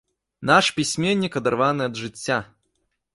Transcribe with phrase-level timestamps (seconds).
[0.49, 2.39] Наш пісьменнік адарваны ад жыцця.